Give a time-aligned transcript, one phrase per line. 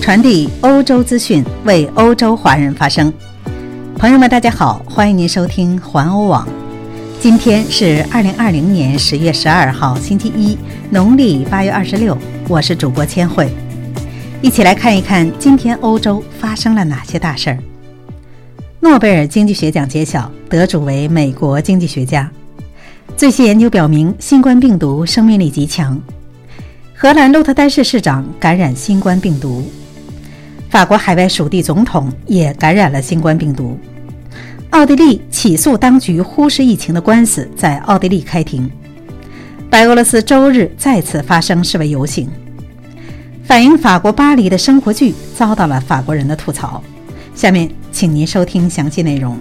[0.00, 3.12] 传递欧洲资讯，为欧洲华人发声。
[3.98, 6.48] 朋友们，大家好，欢迎您收听环欧网。
[7.20, 10.56] 今天是二零二零年十月十二号，星期一，
[10.88, 12.16] 农历八月二十六。
[12.48, 13.52] 我是主播千惠，
[14.40, 17.58] 一起来看一看今天欧洲发生了哪些大事儿。
[18.80, 22.28] 诺贝尔经济学奖揭晓，得主为美国经济学家。
[23.18, 26.00] 最新研究表明，新冠病毒生命力极强。
[26.96, 29.62] 荷兰鹿特丹市市长感染新冠病毒。
[30.70, 33.76] 法国海外属地总统也感染了新冠病毒。
[34.70, 38.70] 奥地利起诉当局忽视疫情的官司在奥地利开庭。
[39.68, 42.28] 白俄罗斯周日再次发生示威游行，
[43.42, 46.80] 反映法国巴黎的生活剧遭到了法国人的吐槽。
[47.34, 49.36] 下面请您收听详细内容。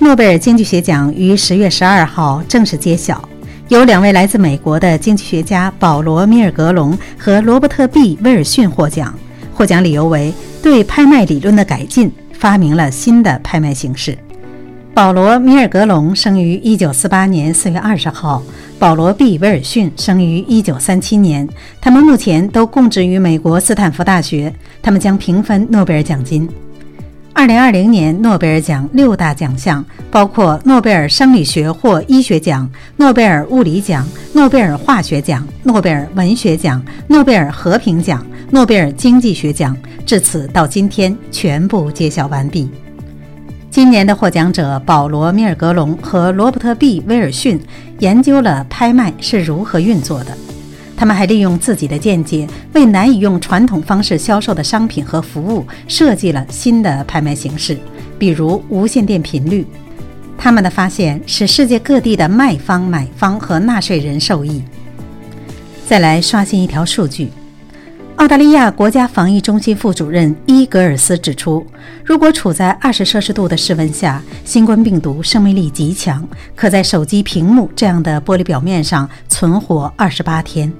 [0.00, 3.26] 诺贝尔经济学奖于十月十二号正式揭晓，
[3.68, 9.18] 有两位来自美国的经济学家保罗·米尔格隆和罗伯特 ·B· 威尔逊获奖。
[9.54, 14.18] 获奖理由为对拍卖理论的改进，发明了新的拍卖形式。
[14.92, 18.42] 保罗·米尔格隆生于1948年4月20号，
[18.78, 21.48] 保罗 ·B· 威尔逊生于1937年。
[21.80, 24.54] 他们目前都供职于美国斯坦福大学。
[24.80, 26.48] 他们将平分诺贝尔奖金。
[27.34, 39.76] 2020年诺贝尔奖六大奖项包括诺贝尔生理学或医学奖、诺贝尔物理奖、诺贝尔化学奖、诺贝尔文学奖、诺贝尔和平奖、诺贝尔经济学奖。
[40.06, 42.68] 至此到今天，全部揭晓完毕。
[43.70, 47.58] 今年的获奖者保罗·米尔格隆和罗伯特 ·B· 威尔逊
[47.98, 50.36] 研究了拍卖是如何运作的。
[50.96, 57.76] 他们还利用自己的见解，为难以用传统方式销售的商品和服务设计了新的拍卖形式，
[58.16, 59.66] 比如无线电频率。
[60.38, 64.62] 他们的发现使世界各地的卖方、买方和纳税人受益。
[65.84, 67.28] 再来刷新一条数据：
[68.16, 71.66] 澳大利亚国家防疫中心副主任伊格尔斯指出，
[72.04, 80.72] 如果处在二十摄氏度的室温下，新冠病毒生命力极强，可在手机屏幕这样的玻璃表面上存活二十八天。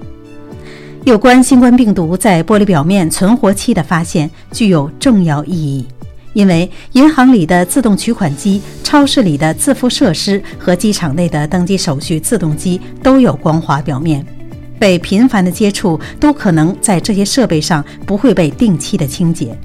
[1.04, 5.86] 有关新冠病毒在玻璃表面存活期的发现具有重要意义，
[6.34, 14.24] 因为银行里的自动取款机、超市里的自付设施和机场内的登机手续自动机都有光滑表面，
[14.84, 19.56] 被频繁的接触都可能在这些设备上不会被定期的清洁。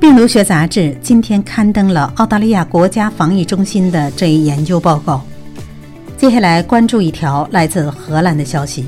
[0.00, 5.22] 病毒学杂志今天刊登了澳大利亚国家防疫中心的这一研究报告。
[6.16, 8.86] 接下来关注一条来自荷兰的消息。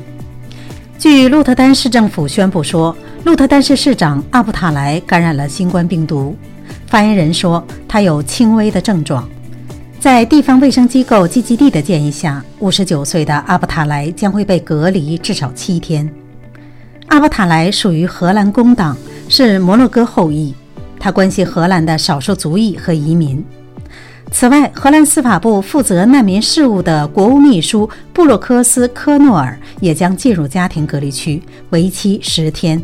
[0.98, 6.34] 据鹿特丹市政府宣布说，鹿特丹市市长阿布塔莱感染了新冠病毒。
[6.86, 9.28] 发言人说，他有轻微的症状。
[10.02, 16.12] 在地方卫生机构基基地的建议下，59岁的阿布塔莱将会被隔离至少七天。
[17.06, 18.96] 阿布塔莱属于荷兰工党，
[19.28, 20.52] 是摩洛哥后裔，
[20.98, 23.44] 他关心荷兰的少数族裔和移民。
[24.32, 31.40] 此外，荷兰司法部负责难民事务的国务秘书布洛克斯科诺尔也将进入家庭隔离区，
[31.70, 32.82] 为期十天，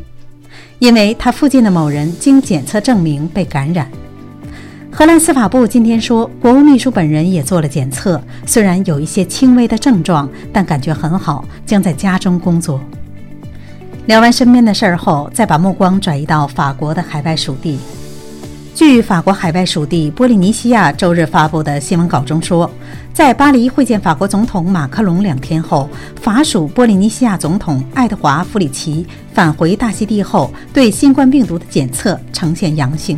[0.79, 3.91] 因为他附近的某人经检测证明被感染。
[4.99, 12.81] 荷兰司法部今天说，国务秘书本人也做了检测，虽然有一些轻微的症状，但感觉很好，将在家中工作。
[14.07, 17.79] 聊完身边的事儿后，再把目光转移到法国的海外属地。
[18.75, 22.69] 据法国海外属地波利尼西亚周日发布的新闻稿中说，
[23.15, 25.89] 在巴黎会见法国总统马克龙两天后，
[26.21, 33.17] 法属波利尼西亚总统爱德华·弗里奇返回大溪地后，对新冠病毒的检测呈现阳性。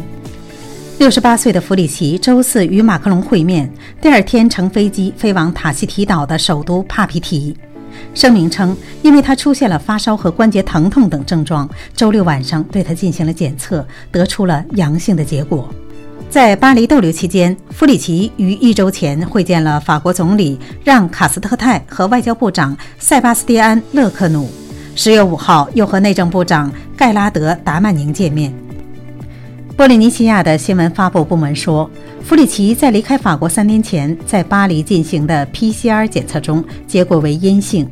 [1.00, 3.72] 六十八岁的弗里奇周四与马克龙会面，
[4.02, 7.56] 第二天乘飞机飞往塔希提岛的首都帕皮提。
[8.12, 11.66] 声明称，因为他出现了发烧和关节疼痛等症状，
[11.96, 15.72] 周六晚上对他进行了检测，得出了阳性的结果。
[16.28, 24.50] 在巴黎逗留期间，弗里奇于一周前会见了法国总理让·卡斯特泰和外交部长塞巴斯蒂安·勒克努。
[24.94, 28.52] 十月五号，又和内政部长盖拉德·达曼宁见面。
[29.80, 31.90] 波利尼西亚的新闻发布部门说，
[32.22, 37.88] 弗里奇在离开法国三天前，在巴黎进行的 PCR 检测中结果为阴性，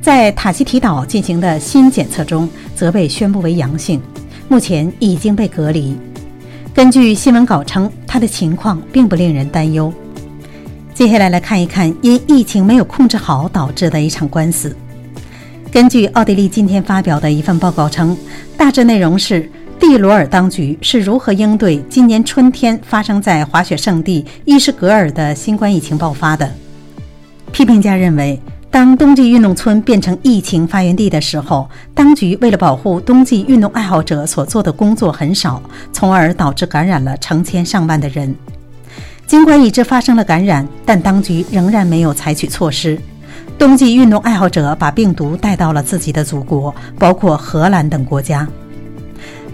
[0.00, 4.00] 在塔希提岛进行的新检测中则被宣布为阳性，
[4.46, 5.96] 目前已经被隔离。
[6.72, 9.92] 根据新闻稿称，他的情况并不令人担忧。
[10.94, 14.76] 接下来来看一看因疫情没有控制好导致的一场官司。
[15.72, 18.16] 根据奥地利今天发表的一份报告称，
[18.56, 19.50] 大致内容是。
[19.88, 26.50] 蒂罗尔当局是如何应对今年春天发生在滑雪圣地伊什格尔的新冠疫情爆发的？
[27.52, 35.62] 批评家认为，当冬季运动村变成疫情发源地的时候，当局为了保护冬季运动爱好者所做的工作很少，
[35.92, 38.34] 从而导致感染了成千上万的人。
[39.24, 42.98] 尽管已知发生了感染，但当局仍然没有采取措施。
[43.56, 48.48] 冬季运动爱好者把病毒带到了自己的祖国，包括荷兰等国家。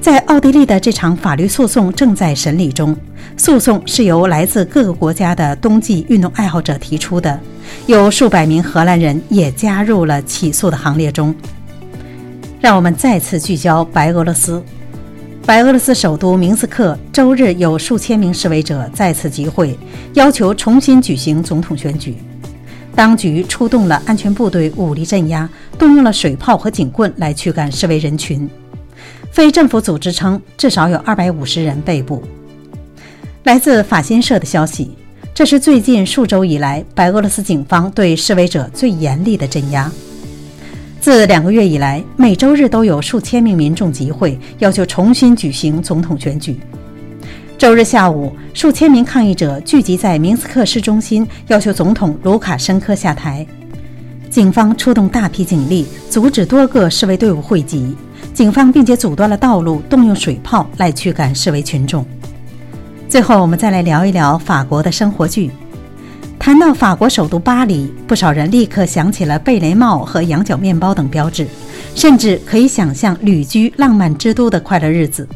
[0.03, 2.95] 在奥地利的这场法律诉讼正在审理中，
[3.37, 7.39] 诉讼是由来自各个国家的冬季运动爱好者提出的，
[7.87, 11.33] 有数百名荷兰人也加入了起诉的行列中。
[12.61, 14.61] 让我们再次聚焦白俄罗斯。
[15.47, 19.79] 白俄罗斯首都明斯克周日有数千名示威者再次集会，
[20.15, 22.17] 要求重新举行总统选举。
[22.97, 28.51] 当局出动了安全部队，武力镇压，动用了水炮和警棍来驱赶示威人群。
[29.33, 32.23] 非政府组织称，至少有二百五十人被捕。
[33.45, 34.91] 来自法新社的消息，
[35.35, 39.91] 这是最近数周以来白俄罗斯警方对示威者最严厉的镇压。
[41.01, 46.61] 自两个月以来，每周日都有数千名民众集会，要求重新举行总统选举。
[47.57, 53.47] 周日下午，数千名抗议者聚集在明斯克市中心，要求总统卢卡申科下台。
[54.33, 57.95] 警方出动大批警力，阻止多个示威队伍汇集。
[58.33, 62.03] 警方并且阻断了道路，动用水炮来驱赶示威群众。
[63.11, 65.51] 最后，我们再来聊一聊法国的生活剧。
[66.39, 71.47] 谈到法国首都巴黎，不少人立刻想起了贝雷帽和羊角面包等标志，
[71.95, 75.29] 甚至可以想象旅居浪漫之都的快乐日子。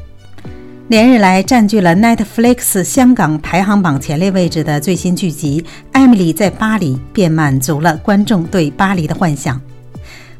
[0.89, 5.61] 连日来占据了 Netflix 香港排行榜前列位置的最新剧集
[5.91, 9.61] 《艾米丽在巴黎》，便满足了观众对巴黎的幻想。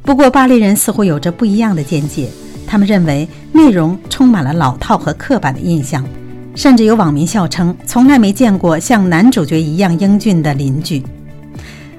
[0.03, 2.29] 不过，巴黎人似乎有着不一样的见解。
[2.65, 6.07] 他们认为内容充满了老套和刻板的印象，
[6.55, 11.03] 甚至有网民笑称从来没见过像男主角一样英俊的邻居。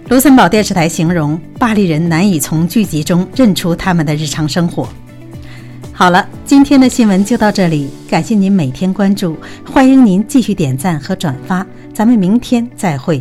[0.08, 4.88] 卢森堡电视台形容巴黎人难以从剧集中认出他们的日常生活。
[6.00, 9.36] 好了，今天的新闻就到这里，感谢您每天关注，
[9.66, 13.20] 欢迎您继续点赞和转发，咱们明天再会。